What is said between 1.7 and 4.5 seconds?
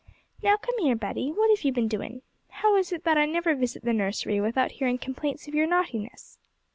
been doing? How is it that I never visit the nursery